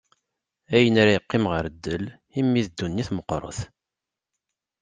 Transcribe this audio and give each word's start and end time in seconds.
Ayen 0.75 0.95
ara 1.01 1.11
yeqqim 1.15 1.45
ɣer 1.51 1.65
ddel, 1.73 2.03
imi 2.39 2.61
d 2.65 2.67
dunnit 2.77 3.09
meqqret. 3.15 3.59